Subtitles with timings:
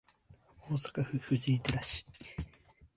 [0.61, 2.03] 大阪府藤井寺市